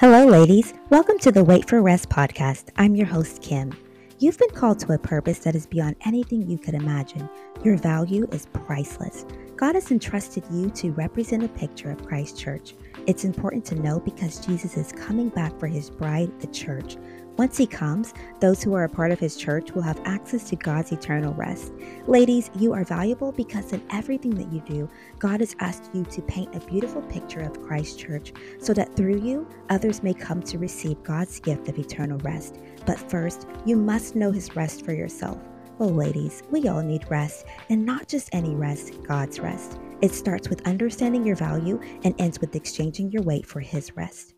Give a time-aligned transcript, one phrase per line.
[0.00, 0.74] Hello, ladies.
[0.90, 2.70] Welcome to the Wait for Rest podcast.
[2.76, 3.72] I'm your host, Kim.
[4.18, 7.30] You've been called to a purpose that is beyond anything you could imagine.
[7.62, 9.24] Your value is priceless.
[9.54, 12.74] God has entrusted you to represent a picture of Christ Church.
[13.06, 16.96] It's important to know because Jesus is coming back for his bride, the church.
[17.36, 20.54] Once he comes, those who are a part of his church will have access to
[20.54, 21.72] God's eternal rest.
[22.06, 26.22] Ladies, you are valuable because in everything that you do, God has asked you to
[26.22, 30.58] paint a beautiful picture of Christ Church so that through you, others may come to
[30.58, 32.60] receive God's gift of eternal rest.
[32.86, 35.38] But first, you must know his rest for yourself.
[35.78, 39.80] Well, ladies, we all need rest, and not just any rest, God's rest.
[40.02, 44.34] It starts with understanding your value and ends with exchanging your weight for his rest.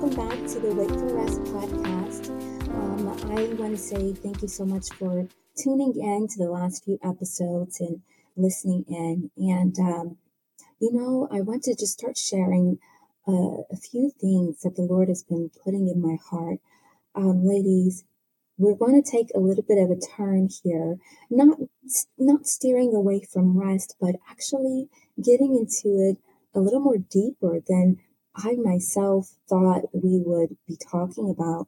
[0.00, 2.30] Welcome back to the Wait for Rest podcast.
[2.70, 5.28] Um, I want to say thank you so much for
[5.62, 8.00] tuning in to the last few episodes and
[8.34, 9.30] listening in.
[9.36, 10.16] And, um,
[10.80, 12.78] you know, I want to just start sharing
[13.28, 16.60] uh, a few things that the Lord has been putting in my heart.
[17.14, 18.04] Um, ladies,
[18.56, 20.96] we're going to take a little bit of a turn here,
[21.28, 21.58] not
[22.16, 24.88] not steering away from rest, but actually
[25.22, 26.16] getting into it
[26.54, 27.98] a little more deeper than
[28.34, 31.66] I myself thought we would be talking about.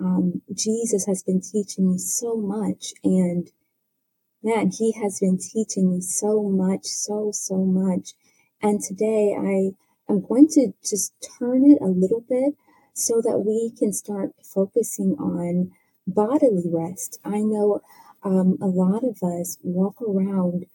[0.00, 3.50] Um, Jesus has been teaching me so much, and
[4.42, 8.14] man, he has been teaching me so much, so, so much.
[8.60, 9.72] And today I
[10.10, 12.54] am going to just turn it a little bit
[12.94, 15.72] so that we can start focusing on
[16.06, 17.20] bodily rest.
[17.24, 17.80] I know
[18.22, 20.66] um, a lot of us walk around,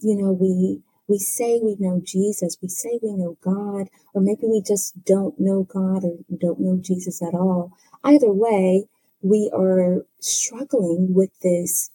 [0.00, 4.42] you know, we we say we know Jesus, we say we know God, or maybe
[4.44, 7.72] we just don't know God or don't know Jesus at all.
[8.02, 8.86] Either way,
[9.20, 11.90] we are struggling with this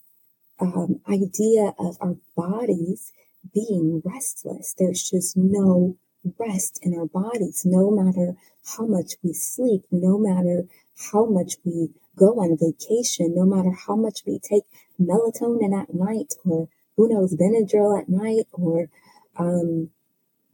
[0.60, 3.12] um, idea of our bodies
[3.54, 4.76] being restless.
[4.78, 5.98] There's just no
[6.38, 8.36] rest in our bodies, no matter
[8.76, 10.66] how much we sleep, no matter
[11.12, 14.64] how much we go on vacation, no matter how much we take
[15.02, 16.68] melatonin at night or
[16.98, 18.90] who knows, Benadryl at night or,
[19.40, 19.90] um,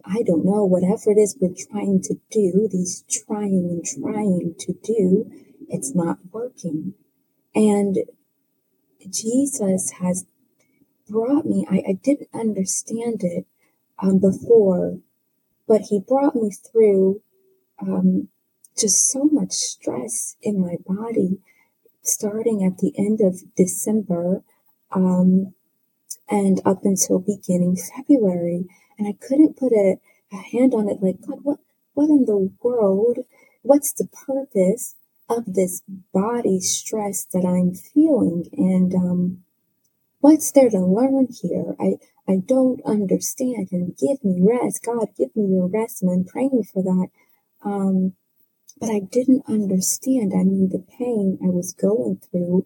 [0.05, 4.73] I don't know, whatever it is we're trying to do, these trying and trying to
[4.83, 5.31] do,
[5.67, 6.93] it's not working.
[7.55, 7.97] And
[9.09, 10.25] Jesus has
[11.09, 13.47] brought me, I, I didn't understand it
[13.99, 14.99] um, before,
[15.67, 17.21] but he brought me through
[17.81, 18.27] um,
[18.77, 21.39] just so much stress in my body
[22.03, 24.43] starting at the end of December.
[24.91, 25.54] Um,
[26.29, 28.65] and up until beginning February.
[28.97, 29.95] And I couldn't put a,
[30.31, 31.59] a hand on it like, God, what,
[31.93, 33.19] what in the world?
[33.61, 34.95] What's the purpose
[35.29, 35.81] of this
[36.13, 38.45] body stress that I'm feeling?
[38.53, 39.43] And um,
[40.19, 41.75] what's there to learn here?
[41.79, 41.95] I,
[42.27, 43.69] I don't understand.
[43.71, 44.83] And give me rest.
[44.85, 46.01] God, give me your rest.
[46.01, 47.07] And I'm praying for that.
[47.63, 48.13] Um,
[48.79, 50.33] but I didn't understand.
[50.33, 52.65] I mean, the pain I was going through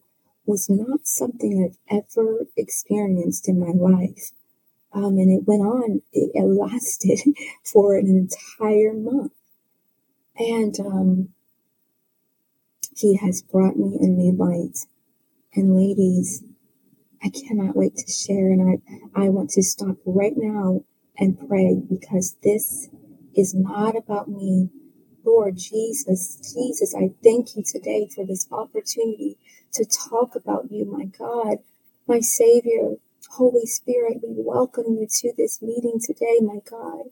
[0.50, 4.32] was not something I've ever experienced in my life.
[4.92, 7.20] Um, and it went on, it, it lasted
[7.64, 9.34] for an entire month.
[10.36, 11.30] And um,
[12.96, 14.88] he has brought me a new light.
[15.54, 16.44] And ladies,
[17.24, 18.52] I cannot wait to share.
[18.52, 18.82] And
[19.16, 20.84] I, I want to stop right now
[21.18, 22.90] and pray because this
[23.36, 24.70] is not about me.
[25.26, 29.38] Lord Jesus, Jesus, I thank you today for this opportunity
[29.74, 31.58] to talk about you, my God,
[32.08, 32.96] my Savior.
[33.32, 37.06] Holy Spirit, we welcome you to this meeting today, my God.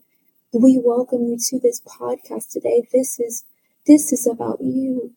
[0.52, 2.88] We welcome you to this podcast today.
[2.92, 3.44] This is
[3.86, 5.12] this is about you.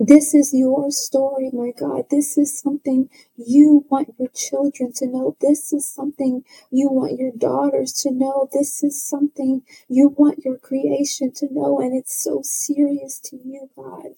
[0.00, 2.06] This is your story, my God.
[2.10, 5.36] This is something you want your children to know.
[5.40, 8.48] This is something you want your daughters to know.
[8.52, 11.78] This is something you want your creation to know.
[11.78, 14.16] And it's so serious to you, God.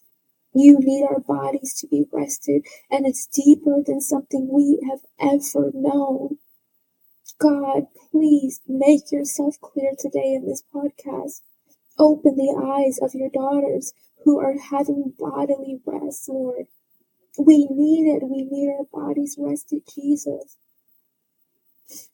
[0.54, 5.70] You need our bodies to be rested, and it's deeper than something we have ever
[5.74, 6.38] known.
[7.38, 11.42] God, please make yourself clear today in this podcast.
[11.98, 13.92] Open the eyes of your daughters
[14.26, 16.66] who are having bodily rest, Lord.
[17.38, 18.24] We need it.
[18.24, 20.56] We need our bodies rested, Jesus.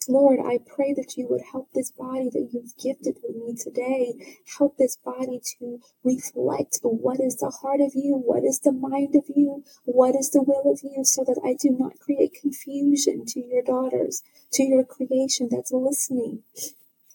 [0.07, 4.13] Lord, I pray that you would help this body that you've gifted with me today.
[4.59, 9.17] Help this body to reflect what is the heart of you, what is the mind
[9.17, 13.25] of you, what is the will of you, so that I do not create confusion
[13.29, 14.23] to your daughters,
[14.53, 16.43] to your creation that's listening.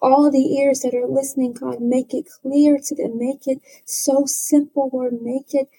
[0.01, 3.17] All the ears that are listening, God, make it clear to them.
[3.19, 5.15] Make it so simple, Lord.
[5.21, 5.69] Make it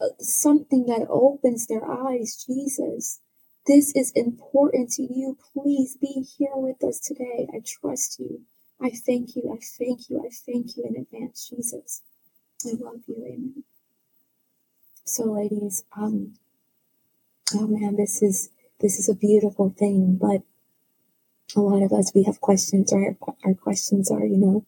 [0.00, 3.20] uh, something that opens their eyes, Jesus.
[3.66, 7.48] this is important to you, please be here with us today.
[7.54, 8.42] I trust you.
[8.82, 9.52] I thank you.
[9.54, 10.20] I thank you.
[10.24, 12.02] I thank you in advance, Jesus.
[12.66, 13.16] I love you.
[13.26, 13.64] Amen.
[15.04, 16.34] So, ladies, um,
[17.54, 18.50] oh man, this is
[18.80, 20.42] this is a beautiful thing, but
[21.56, 22.92] a lot of us we have questions.
[22.92, 24.64] Our our questions are, you know,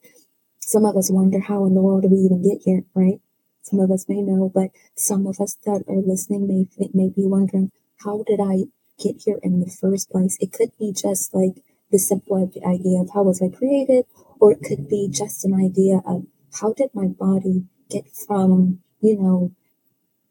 [0.60, 3.20] some of us wonder how in the world do we even get here, right?
[3.62, 7.26] Some of us may know, but some of us that are listening may may be
[7.26, 7.70] wondering,
[8.04, 8.64] how did I
[8.98, 10.36] get here in the first place?
[10.40, 12.36] It could be just like the simple
[12.66, 14.04] idea of how was I created,
[14.40, 16.26] or it could be just an idea of
[16.60, 19.52] how did my body get from, you know,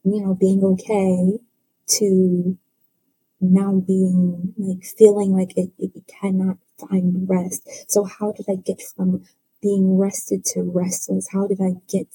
[0.03, 1.39] you know, being okay
[1.97, 2.57] to
[3.39, 7.67] now being like feeling like it, it cannot find rest.
[7.87, 9.25] So how did I get from
[9.61, 11.29] being rested to restless?
[11.31, 12.07] How did I get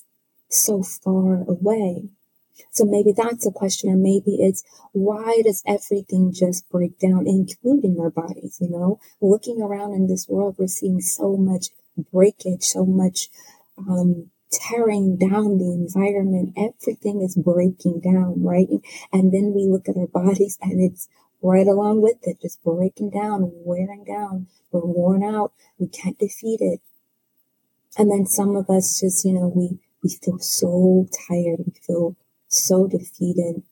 [0.48, 2.08] so far away?
[2.72, 7.98] So maybe that's a question, or maybe it's why does everything just break down, including
[8.00, 8.58] our bodies?
[8.60, 11.68] You know, looking around in this world, we're seeing so much
[12.12, 13.28] breakage, so much
[13.78, 16.54] um, tearing down the environment.
[16.56, 18.68] Everything is breaking down, right?
[19.12, 21.08] And then we look at our bodies and it's
[21.42, 24.46] right along with it, just breaking down, wearing down.
[24.70, 25.52] We're worn out.
[25.78, 26.80] We can't defeat it.
[27.98, 31.60] And then some of us just, you know, we, we feel so tired.
[31.66, 32.16] We feel
[32.48, 33.62] so defeated.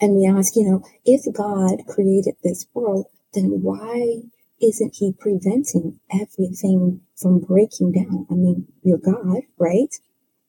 [0.00, 4.22] And we ask, you know, if God created this world, then why
[4.60, 8.26] isn't he preventing everything from breaking down?
[8.30, 9.94] I mean, you're God, right?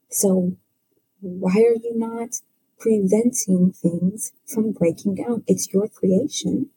[0.10, 0.58] So
[1.22, 2.42] why are you not
[2.80, 5.44] preventing things from breaking down?
[5.48, 6.70] It's your creation.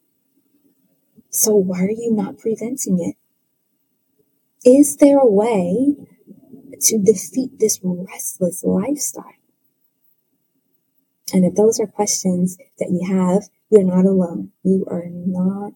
[1.29, 3.15] So why are you not preventing it?
[4.69, 5.95] Is there a way
[6.81, 9.33] to defeat this restless lifestyle?
[11.33, 14.51] And if those are questions that you have, you're not alone.
[14.63, 15.73] You are not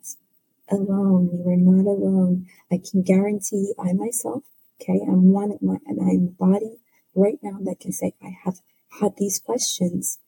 [0.70, 1.30] alone.
[1.34, 2.48] You are not alone.
[2.72, 4.44] I can guarantee I myself,
[4.82, 6.78] okay, I'm one of my, and I'm body
[7.16, 8.60] right now that can say I have
[9.00, 10.20] had these questions.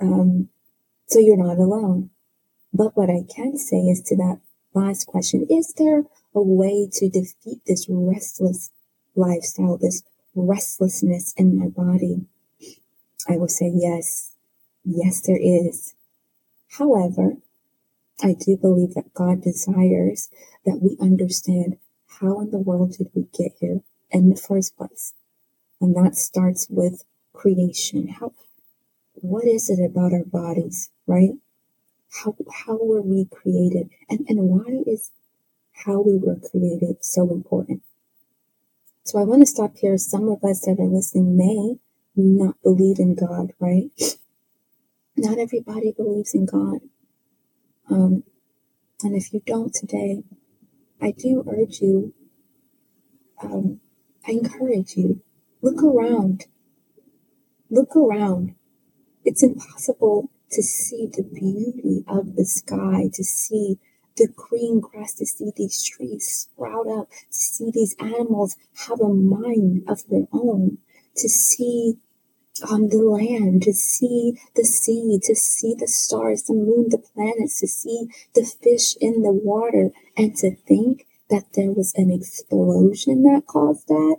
[0.00, 0.48] Um,
[1.06, 2.10] so you're not alone.
[2.72, 4.40] But what I can say is to that
[4.74, 6.04] last question, is there
[6.34, 8.70] a way to defeat this restless
[9.14, 10.02] lifestyle, this
[10.34, 12.26] restlessness in my body?
[13.28, 14.32] I will say yes.
[14.84, 15.94] Yes, there is.
[16.78, 17.38] However,
[18.22, 20.28] I do believe that God desires
[20.64, 21.76] that we understand
[22.20, 23.80] how in the world did we get here
[24.10, 25.12] in the first place.
[25.80, 27.04] And that starts with
[27.34, 28.08] creation.
[28.08, 28.32] How
[29.14, 31.32] what is it about our bodies, right?
[32.22, 32.34] How
[32.66, 33.90] how were we created?
[34.08, 35.10] And and why is
[35.84, 37.82] how we were created so important?
[39.04, 39.98] So I want to stop here.
[39.98, 41.78] Some of us that are listening may
[42.16, 43.90] not believe in God, right?
[45.16, 46.80] Not everybody believes in God.
[47.88, 48.24] Um,
[49.02, 50.22] and if you don't today,
[51.00, 52.14] I do urge you,
[53.42, 53.80] um,
[54.26, 55.20] I encourage you,
[55.62, 56.46] look around.
[57.70, 58.54] Look around.
[59.24, 63.78] It's impossible to see the beauty of the sky, to see
[64.16, 68.56] the green grass, to see these trees sprout up, to see these animals
[68.86, 70.78] have a mind of their own,
[71.16, 71.98] to see
[72.62, 77.60] on the land, to see the sea, to see the stars, the moon, the planets,
[77.60, 83.22] to see the fish in the water, and to think that there was an explosion
[83.22, 84.16] that caused that.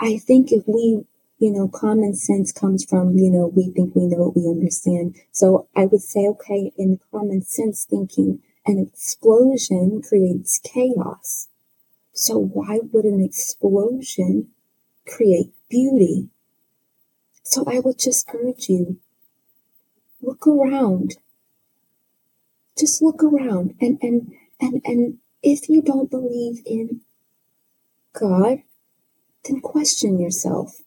[0.00, 1.04] I think if we,
[1.38, 5.16] you know, common sense comes from, you know, we think we know what we understand.
[5.32, 11.48] So I would say, okay, in common sense thinking, an explosion creates chaos.
[12.12, 14.48] So why would an explosion
[15.06, 16.28] create beauty?
[17.48, 18.98] So I would just urge you
[20.20, 21.16] look around.
[22.78, 27.00] Just look around and and and and if you don't believe in
[28.12, 28.58] God,
[29.44, 30.82] then question yourself.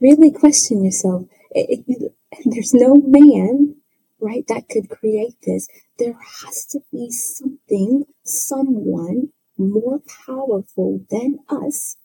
[0.00, 1.26] Really question yourself.
[1.50, 2.12] It, it,
[2.46, 3.76] there's no man,
[4.18, 5.68] right, that could create this.
[5.98, 9.28] There has to be something, someone
[9.58, 11.96] more powerful than us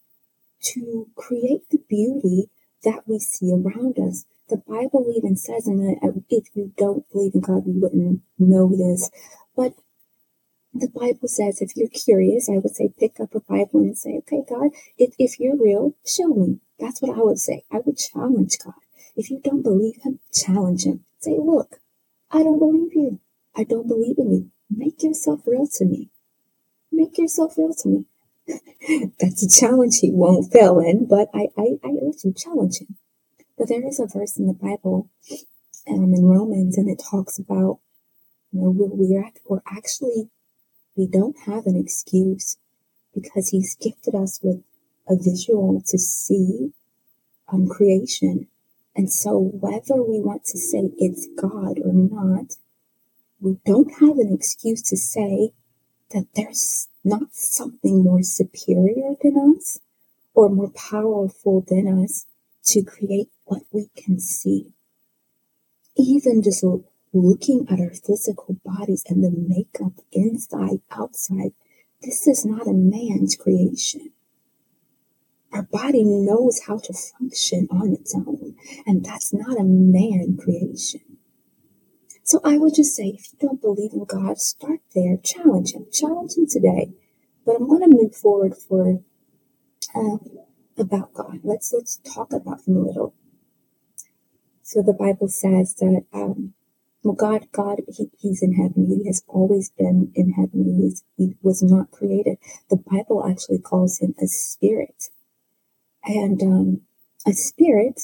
[0.73, 2.49] to create the beauty
[2.83, 4.25] that we see around us.
[4.49, 5.97] The Bible even says, and
[6.29, 9.09] if you don't believe in God, you wouldn't know this,
[9.55, 9.73] but
[10.73, 14.17] the Bible says, if you're curious, I would say pick up a Bible and say,
[14.19, 16.59] okay, God, if, if you're real, show me.
[16.79, 17.63] That's what I would say.
[17.71, 18.73] I would challenge God.
[19.15, 21.05] If you don't believe him, challenge him.
[21.19, 21.79] Say, look,
[22.29, 23.19] I don't believe you.
[23.55, 24.51] I don't believe in you.
[24.69, 26.09] Make yourself real to me.
[26.91, 28.05] Make yourself real to me.
[29.19, 32.97] That's a challenge he won't fail in, but I, I, I urge you, challenge him.
[33.57, 35.09] But there is a verse in the Bible
[35.87, 37.79] um, in Romans, and it talks about,
[38.51, 40.29] you know, we're, we're actually,
[40.95, 42.57] we don't have an excuse
[43.13, 44.61] because he's gifted us with
[45.07, 46.71] a visual to see
[47.51, 48.47] um, creation.
[48.95, 52.55] And so whether we want to say it's God or not,
[53.39, 55.51] we don't have an excuse to say
[56.11, 59.79] that there's not something more superior than us
[60.33, 62.25] or more powerful than us
[62.65, 64.73] to create what we can see.
[65.95, 66.63] Even just
[67.13, 71.53] looking at our physical bodies and the makeup inside, outside,
[72.01, 74.11] this is not a man's creation.
[75.53, 81.17] Our body knows how to function on its own, and that's not a man creation.
[82.35, 85.85] So I would just say, if you don't believe in God, start there, challenge Him,
[85.89, 86.91] challenge Him today.
[87.45, 88.99] But I'm going to move forward for
[89.95, 90.17] uh,
[90.77, 91.39] about God.
[91.45, 93.13] Let's let's talk about Him a little.
[94.63, 96.55] So the Bible says that um,
[97.03, 98.85] well, God, God, he, He's in heaven.
[98.85, 100.65] He has always been in heaven.
[100.77, 102.37] He's, he was not created.
[102.69, 105.07] The Bible actually calls Him a spirit,
[106.03, 106.81] and um,
[107.25, 108.01] a spirit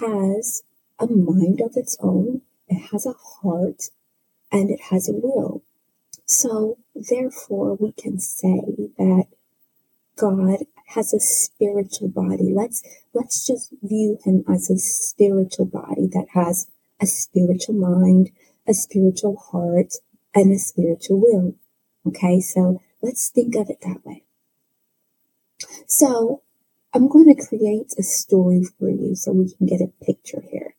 [0.00, 0.62] has
[0.98, 3.84] a mind of its own it has a heart,
[4.50, 5.62] and it has a will.
[6.24, 8.60] So, therefore, we can say
[8.98, 9.26] that
[10.16, 12.52] God has a spiritual body.
[12.54, 12.82] Let's
[13.12, 16.68] let's just view him as a spiritual body that has
[17.00, 18.30] a spiritual mind,
[18.66, 19.94] a spiritual heart,
[20.34, 21.54] and a spiritual will.
[22.06, 24.22] Okay, so let's think of it that way.
[25.86, 26.42] So
[26.94, 30.75] I'm going to create a story for you so we can get a picture here.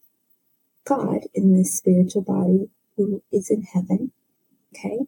[0.88, 4.12] God in this spiritual body who is in heaven.
[4.75, 5.00] Okay.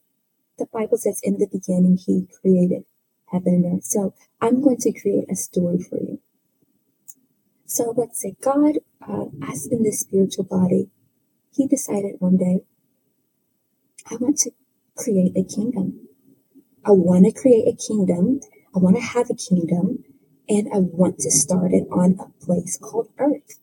[0.57, 2.83] The Bible says in the beginning, he created
[3.31, 3.85] heaven and earth.
[3.85, 6.19] So I'm going to create a story for you.
[7.65, 10.89] So let's say God, uh, as in this spiritual body,
[11.51, 12.61] he decided one day,
[14.09, 14.51] I want to
[14.97, 16.07] create a kingdom.
[16.83, 18.41] I want to create a kingdom.
[18.75, 20.03] I want to have a kingdom
[20.47, 23.59] and I want to start it on a place called earth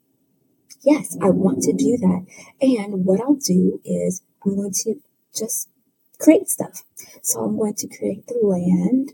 [0.83, 2.27] yes, I want to do that.
[2.61, 4.97] And what I'll do is I'm going to
[5.35, 5.69] just
[6.19, 6.83] create stuff.
[7.23, 9.13] So I'm going to create the land.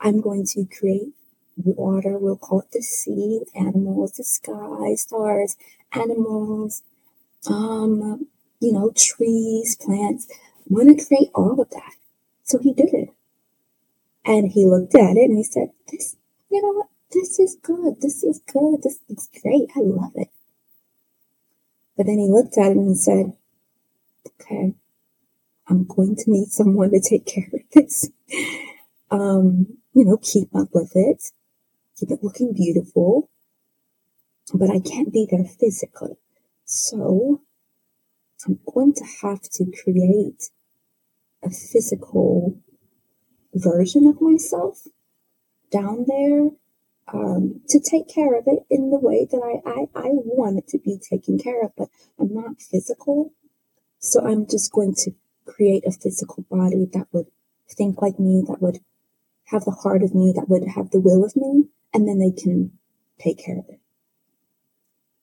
[0.00, 1.12] I'm going to create
[1.56, 2.18] water.
[2.18, 5.56] We'll call it the sea, animals, the sky, stars,
[5.92, 6.82] animals,
[7.48, 8.26] um,
[8.60, 10.28] you know, trees, plants.
[10.30, 11.92] I want to create all of that.
[12.44, 13.10] So he did it.
[14.24, 16.16] And he looked at it and he said, this,
[16.50, 16.88] you know what?
[17.12, 18.00] This is good.
[18.00, 18.82] This is good.
[18.82, 19.68] This is great.
[19.76, 20.28] I love it.
[21.96, 23.32] But then he looked at it and said,
[24.26, 24.74] okay,
[25.68, 28.10] I'm going to need someone to take care of this.
[29.10, 31.22] Um, you know, keep up with it,
[31.98, 33.30] keep it looking beautiful,
[34.52, 36.16] but I can't be there physically.
[36.64, 37.42] So
[38.46, 40.50] I'm going to have to create
[41.42, 42.58] a physical
[43.54, 44.86] version of myself
[45.70, 46.50] down there
[47.12, 50.68] um, to take care of it in the way that I, I, I want it
[50.68, 53.32] to be taken care of, but I'm not physical.
[53.98, 55.12] So I'm just going to
[55.44, 57.26] create a physical body that would
[57.70, 58.78] think like me, that would
[59.46, 62.30] have the heart of me, that would have the will of me, and then they
[62.30, 62.72] can
[63.18, 63.80] take care of it.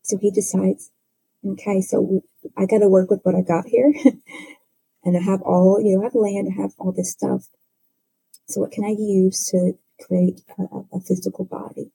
[0.04, 0.92] So he decides,
[1.46, 2.22] okay, so we,
[2.58, 3.94] I got to work with what I got here.
[5.04, 7.48] and I have all, you know, I have land, I have all this stuff.
[8.48, 9.74] So what can I use to
[10.06, 11.92] create a, a physical body.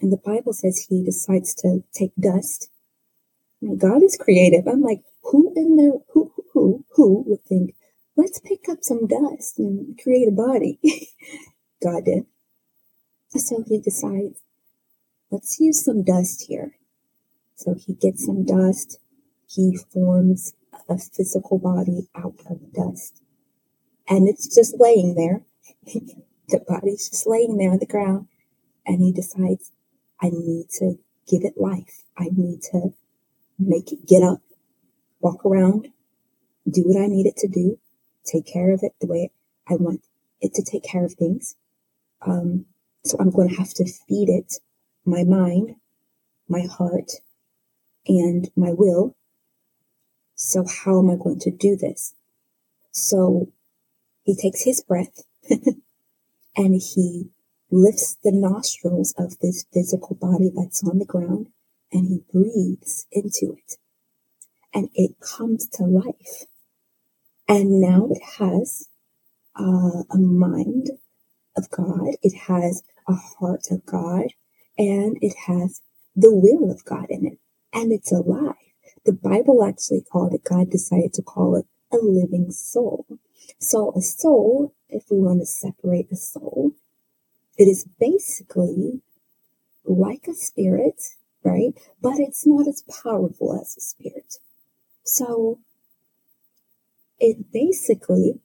[0.00, 2.70] And the Bible says he decides to take dust.
[3.60, 4.66] And God is creative.
[4.66, 7.74] I'm like, who in there, who, who, who would think,
[8.16, 10.78] let's pick up some dust and create a body?
[11.82, 12.26] God did.
[13.30, 14.40] So he decides,
[15.30, 16.76] let's use some dust here.
[17.54, 18.98] So he gets some dust.
[19.48, 20.54] He forms
[20.88, 23.22] a physical body out of dust.
[24.08, 25.42] And it's just laying there.
[26.52, 28.28] The body's just laying there on the ground,
[28.84, 29.72] and he decides,
[30.20, 32.04] I need to give it life.
[32.18, 32.92] I need to
[33.58, 34.42] make it get up,
[35.18, 35.88] walk around,
[36.70, 37.78] do what I need it to do,
[38.26, 39.30] take care of it the way
[39.66, 40.02] I want
[40.42, 41.56] it to take care of things.
[42.20, 42.66] Um,
[43.02, 44.58] so I'm going to have to feed it
[45.06, 45.76] my mind,
[46.50, 47.12] my heart,
[48.06, 49.16] and my will.
[50.34, 52.14] So how am I going to do this?
[52.90, 53.48] So
[54.24, 55.22] he takes his breath
[56.56, 57.30] and he
[57.70, 61.48] lifts the nostrils of this physical body that's on the ground
[61.92, 63.76] and he breathes into it
[64.74, 66.46] and it comes to life.
[67.48, 68.88] And now it has
[69.58, 70.90] uh, a mind
[71.56, 74.28] of God, it has a heart of God,
[74.78, 75.82] and it has
[76.16, 77.38] the will of God in it,
[77.72, 78.54] and it's alive.
[79.04, 83.06] The Bible actually called it, God decided to call it a living soul.
[83.58, 86.72] So, a soul, if we want to separate a soul,
[87.58, 89.02] it is basically
[89.84, 91.02] like a spirit,
[91.44, 91.74] right?
[92.00, 94.38] But it's not as powerful as a spirit.
[95.04, 95.58] So,
[97.18, 98.40] it basically,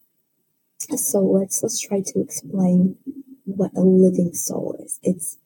[0.95, 2.97] so let's let's try to explain
[3.45, 4.99] what a living soul is.
[5.03, 5.37] It's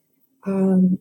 [0.44, 0.98] um,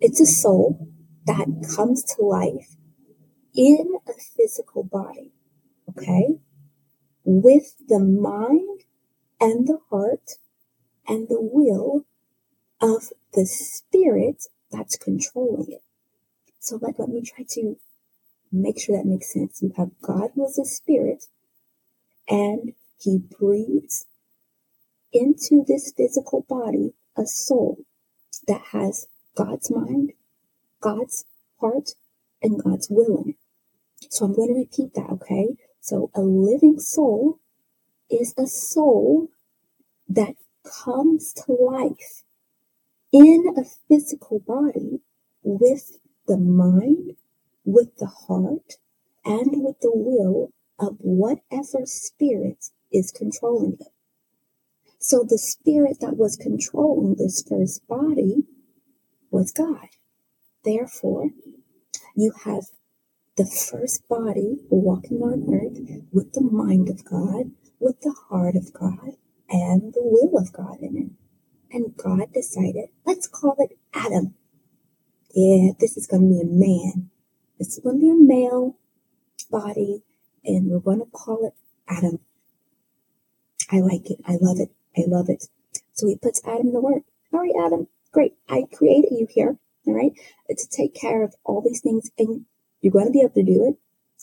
[0.00, 0.88] it's a soul
[1.26, 2.76] that comes to life
[3.54, 5.32] in a physical body,
[5.88, 6.38] okay,
[7.24, 8.82] with the mind
[9.40, 10.32] and the heart
[11.08, 12.04] and the will
[12.80, 15.82] of the spirit that's controlling it.
[16.60, 17.76] So let, let me try to
[18.52, 19.62] make sure that makes sense.
[19.62, 21.24] You have God is a spirit
[22.28, 24.06] and he breathes
[25.12, 27.78] into this physical body a soul
[28.48, 30.12] that has God's mind,
[30.80, 31.24] God's
[31.60, 31.90] heart,
[32.42, 33.36] and God's will in it.
[34.12, 35.56] So I'm going to repeat that, okay?
[35.80, 37.38] So a living soul
[38.10, 39.28] is a soul
[40.06, 42.22] that comes to life
[43.10, 45.00] in a physical body
[45.42, 47.12] with the mind,
[47.64, 48.74] with the heart,
[49.24, 53.86] and with the will of whatever spirit is controlling it.
[54.98, 58.44] So the spirit that was controlling this first body
[59.30, 59.88] was God.
[60.66, 61.30] Therefore,
[62.14, 62.66] you have
[63.36, 65.78] the first body walking on earth
[66.12, 69.16] with the mind of God, with the heart of God,
[69.48, 71.10] and the will of God in it.
[71.74, 74.34] And God decided, let's call it Adam.
[75.34, 77.10] Yeah, this is going to be a man.
[77.58, 78.76] This is going to be a male
[79.50, 80.02] body,
[80.44, 81.54] and we're going to call it
[81.88, 82.18] Adam.
[83.70, 84.18] I like it.
[84.26, 84.70] I love it.
[84.96, 85.46] I love it.
[85.92, 87.04] So he puts Adam to work.
[87.32, 88.34] All right, Adam, great.
[88.48, 90.12] I created you here, all right,
[90.50, 92.10] to take care of all these things.
[92.18, 92.44] And
[92.82, 93.76] you're going to be able to do it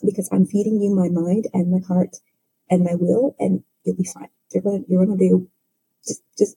[0.06, 2.18] because I'm feeding you my mind and my heart
[2.70, 4.30] and my will, and you'll be fine.
[4.54, 5.50] You're going to, you're going to do
[6.08, 6.56] just, just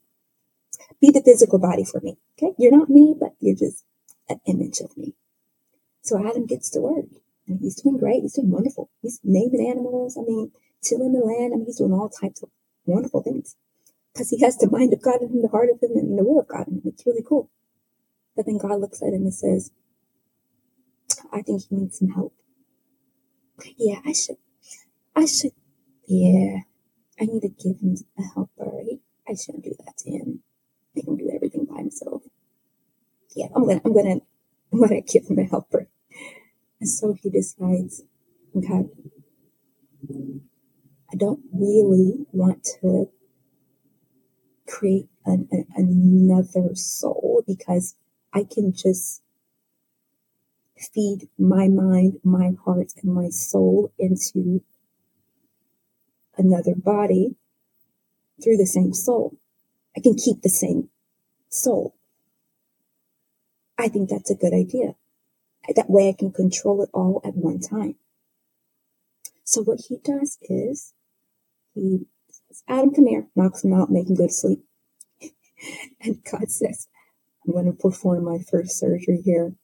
[1.00, 2.18] be the physical body for me.
[2.38, 2.54] Okay.
[2.58, 3.84] You're not me, but you're just
[4.28, 5.14] an image of me.
[6.02, 7.06] So Adam gets to work
[7.46, 8.22] and he's doing great.
[8.22, 8.90] He's doing wonderful.
[9.00, 10.16] He's naming animals.
[10.18, 11.52] I mean, tilling the land.
[11.54, 12.50] I mean, he's doing all types of
[12.86, 13.56] wonderful things
[14.12, 16.40] because he has the mind of God and the heart of him and the will
[16.40, 17.50] of God and It's really cool.
[18.36, 19.70] But then God looks at him and says,
[21.32, 22.34] I think he needs some help.
[23.76, 24.36] Yeah, I should,
[25.14, 25.52] I should,
[26.06, 26.60] yeah,
[27.20, 28.80] I need to give him a helper.
[29.28, 30.42] I shouldn't do that to him.
[30.94, 32.22] He can do everything by himself.
[33.34, 34.20] Yeah, I'm gonna, I'm gonna,
[34.72, 35.88] I'm gonna give him a helper.
[36.80, 38.02] And so he decides,
[38.56, 38.84] okay,
[41.12, 43.08] I don't really want to
[44.66, 47.94] create an, an, another soul because
[48.32, 49.22] I can just
[50.82, 54.62] feed my mind, my heart, and my soul into
[56.36, 57.36] another body
[58.42, 59.36] through the same soul.
[59.96, 60.88] I can keep the same
[61.48, 61.94] soul.
[63.78, 64.94] I think that's a good idea.
[65.74, 67.96] That way I can control it all at one time.
[69.44, 70.92] So what he does is
[71.74, 74.64] he says, Adam, come here, knocks him out, make him go to sleep.
[76.00, 76.88] and God says,
[77.46, 79.54] I'm going to perform my first surgery here.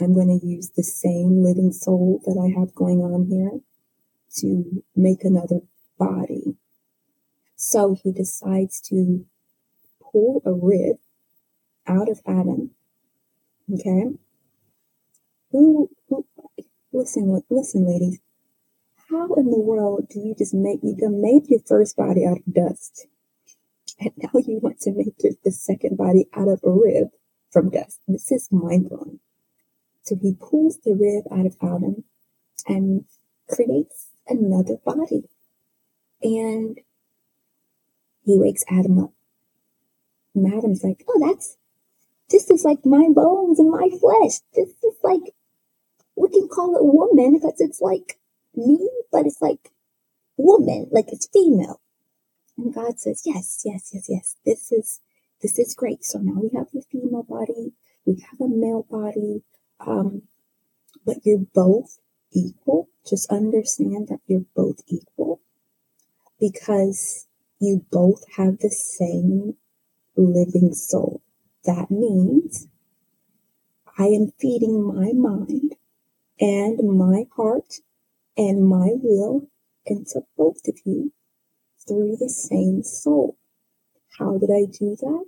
[0.00, 3.60] I'm going to use the same living soul that I have going on here
[4.36, 5.60] to make another
[5.98, 6.56] body.
[7.56, 9.24] So he decides to
[10.00, 10.96] pull a rib
[11.86, 12.70] out of Adam.
[13.72, 14.06] Okay.
[15.52, 16.26] Who, who,
[16.92, 18.18] listen, listen, ladies.
[19.10, 22.38] How in the world do you just make, you can make your first body out
[22.38, 23.06] of dust?
[24.00, 27.08] And now you want to make your, the second body out of a rib
[27.50, 28.00] from dust.
[28.08, 29.20] This is mind blowing.
[30.04, 32.04] So he pulls the rib out of Adam
[32.66, 33.06] and
[33.48, 35.24] creates another body.
[36.22, 36.78] And
[38.24, 39.12] he wakes Adam up.
[40.34, 41.56] And Adam's like, oh, that's,
[42.30, 44.40] this is like my bones and my flesh.
[44.54, 45.34] This is like,
[46.16, 48.18] we can call it woman because it's like
[48.54, 49.70] me, but it's like
[50.36, 51.80] woman, like it's female.
[52.58, 55.00] And God says, yes, yes, yes, yes, this is,
[55.42, 56.04] this is great.
[56.04, 57.72] So now we have the female body,
[58.04, 59.42] we have a male body,
[59.80, 60.22] um,
[61.04, 61.98] but you're both
[62.32, 62.88] equal.
[63.06, 65.40] Just understand that you're both equal
[66.40, 67.26] because
[67.60, 69.56] you both have the same
[70.16, 71.22] living soul.
[71.64, 72.68] That means
[73.98, 75.76] I am feeding my mind
[76.40, 77.76] and my heart
[78.36, 79.48] and my will
[79.86, 81.12] into both of you
[81.86, 83.36] through the same soul.
[84.18, 85.24] How did I do that?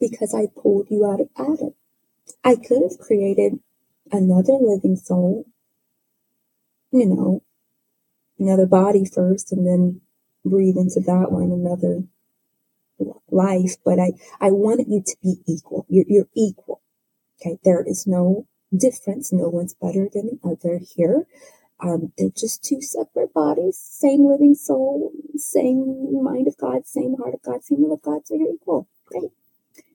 [0.00, 1.74] Because I pulled you out of Adam.
[2.44, 3.60] I could have created
[4.10, 5.46] another living soul,
[6.90, 7.42] you know,
[8.38, 10.00] another body first and then
[10.44, 12.04] breathe into that one another
[13.30, 13.76] life.
[13.84, 15.86] But I, I wanted you to be equal.
[15.88, 16.80] You're, you're equal.
[17.40, 17.58] Okay.
[17.64, 19.32] There is no difference.
[19.32, 21.26] No one's better than the other here.
[21.80, 27.34] Um, they're just two separate bodies, same living soul, same mind of God, same heart
[27.34, 28.26] of God, same will of God.
[28.26, 28.88] So you're equal.
[29.06, 29.30] Great.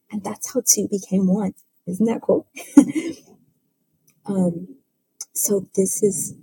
[0.09, 1.55] And that's how two became one.
[1.85, 2.47] Isn't that cool?
[4.25, 4.75] um,
[5.33, 6.35] so this is,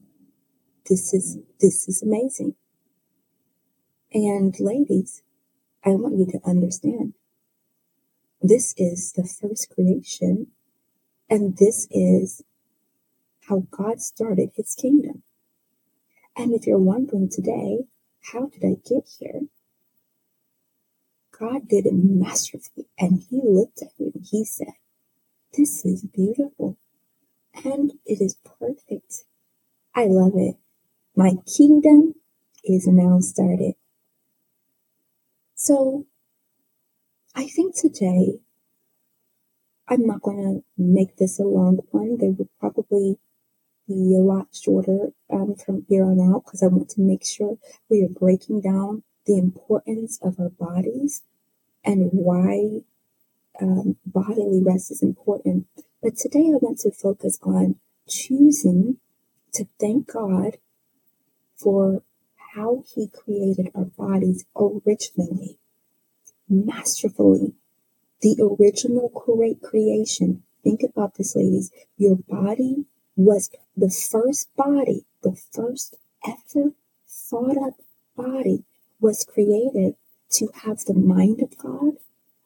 [0.88, 2.54] this is, this is amazing.
[4.12, 5.22] And ladies,
[5.84, 7.14] I want you to understand
[8.42, 10.48] this is the first creation,
[11.28, 12.42] and this is
[13.48, 15.22] how God started his kingdom.
[16.36, 17.80] And if you're wondering today,
[18.32, 19.42] how did I get here?
[21.38, 24.74] God did it masterfully, and he looked at me and he said,
[25.56, 26.78] This is beautiful,
[27.64, 29.24] and it is perfect.
[29.96, 30.56] I love it.
[31.16, 32.14] My kingdom
[32.62, 33.74] is now started.
[35.56, 36.06] So
[37.34, 38.40] I think today
[39.88, 42.18] I'm not going to make this a long one.
[42.18, 43.18] There will probably
[43.88, 47.58] be a lot shorter um, from here on out because I want to make sure
[47.88, 51.22] we are breaking down the importance of our bodies
[51.84, 52.82] and why
[53.60, 55.66] um, bodily rest is important.
[56.02, 57.76] But today I want to focus on
[58.08, 58.96] choosing
[59.52, 60.58] to thank God
[61.56, 62.02] for
[62.54, 65.58] how he created our bodies originally,
[66.48, 67.54] masterfully.
[68.22, 70.42] The original great creation.
[70.62, 71.70] Think about this, ladies.
[71.96, 72.84] Your body
[73.16, 75.96] was the first body, the first
[76.26, 76.72] ever
[77.06, 77.74] thought up
[78.16, 78.64] body
[79.00, 79.94] was created
[80.30, 81.94] to have the mind of God,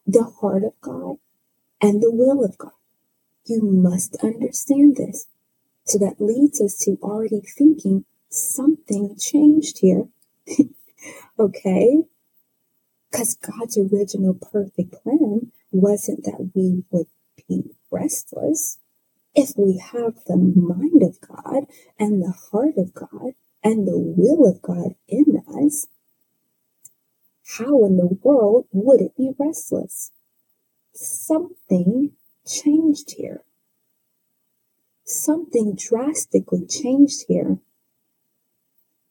[0.07, 1.17] the heart of God,
[1.81, 2.73] and the will of God.
[3.47, 5.27] You must understand this.
[5.85, 10.09] So that leads us to already thinking something changed here.
[11.39, 12.05] okay?
[13.11, 17.07] Because God's original perfect plan wasn't that we would
[17.49, 18.79] be restless.
[19.35, 21.65] If we have the mind of God
[21.99, 25.87] and the heart of God and the will of God in us,
[27.59, 30.11] how in the world would it be restless?
[30.95, 32.13] Something
[32.47, 33.43] changed here.
[35.05, 37.59] Something drastically changed here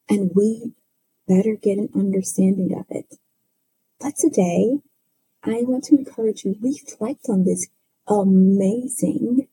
[0.09, 0.73] and we
[1.27, 3.17] better get an understanding of it.
[3.99, 4.79] But today,
[5.43, 7.67] I want to encourage you reflect on this
[8.07, 9.47] amazing,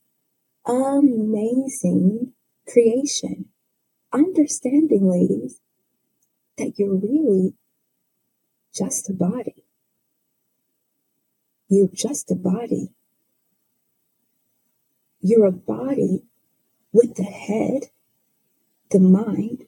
[0.65, 2.33] amazing
[2.67, 3.45] creation.
[4.13, 5.61] Understanding, ladies,
[6.57, 7.53] that you're really
[8.73, 9.65] just a body.
[11.67, 12.93] You're just a body.
[15.21, 16.23] You're a body
[16.91, 17.91] with the head,
[18.89, 19.65] the mind,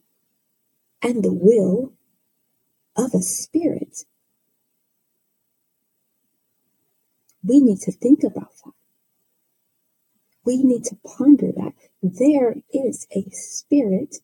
[1.02, 1.94] and the will
[2.96, 4.06] of a spirit.
[7.44, 8.74] We need to think about that.
[10.46, 11.74] We need to ponder that.
[12.02, 14.18] There is a spirit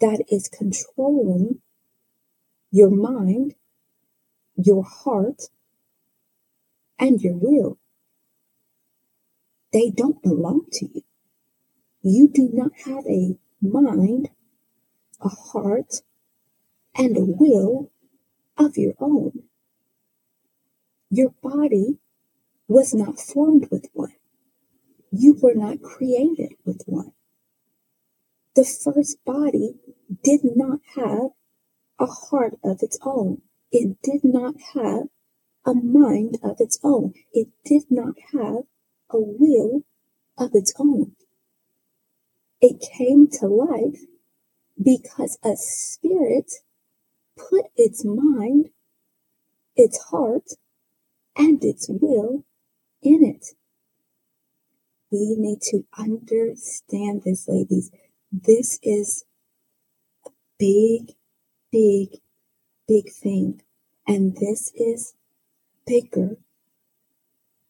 [0.00, 1.60] that is controlling
[2.70, 3.54] your mind,
[4.64, 5.44] your heart,
[6.98, 7.78] and your will.
[9.72, 11.02] They don't belong to you.
[12.02, 14.30] You do not have a mind
[15.20, 16.02] a heart,
[16.94, 17.90] and a will
[18.56, 19.44] of your own.
[21.10, 21.98] Your body
[22.68, 24.14] was not formed with one.
[25.10, 27.12] You were not created with one.
[28.54, 29.74] The first body
[30.22, 31.30] did not have
[31.98, 33.42] a heart of its own.
[33.72, 35.08] It did not have
[35.64, 37.14] a mind of its own.
[37.32, 38.64] It did not have
[39.10, 39.84] a will
[40.36, 41.12] of its own.
[42.60, 44.00] It came to life
[44.82, 46.52] because a spirit
[47.36, 48.70] put its mind,
[49.76, 50.50] its heart,
[51.36, 52.44] and its will
[53.02, 53.54] in it.
[55.10, 57.90] We need to understand this, ladies.
[58.30, 59.24] This is
[60.26, 61.14] a big,
[61.72, 62.20] big,
[62.90, 63.62] big thing.
[64.04, 65.14] And this is
[65.86, 66.38] bigger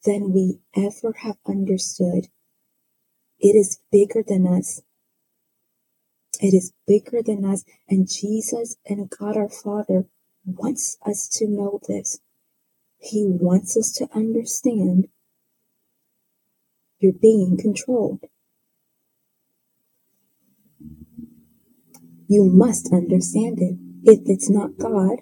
[0.07, 2.29] than we ever have understood.
[3.39, 4.81] It is bigger than us.
[6.41, 7.65] It is bigger than us.
[7.87, 10.07] And Jesus and God our Father
[10.47, 12.21] wants us to know this.
[12.99, 15.09] He wants us to understand
[16.99, 18.25] you're being controlled.
[22.27, 23.90] You must understand it.
[24.05, 25.21] If it's not God,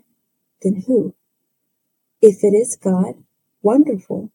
[0.63, 1.15] then who?
[2.21, 3.25] If it is God,
[3.63, 4.31] wonderful.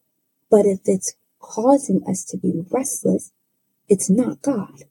[0.49, 3.31] But if it's causing us to be restless,
[3.89, 4.83] it's not God.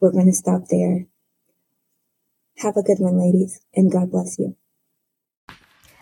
[0.00, 1.06] We're going to stop there.
[2.58, 4.56] Have a good one, ladies, and God bless you.